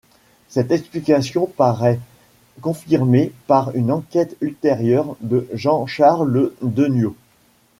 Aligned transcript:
Cette 0.47 0.71
explication 0.71 1.45
paraît 1.45 1.99
confirmée 2.59 3.33
par 3.45 3.75
une 3.75 3.91
enquête 3.91 4.35
ultérieure 4.41 5.15
de 5.21 5.47
Jean-Charles 5.53 6.51
Deniau. 6.63 7.15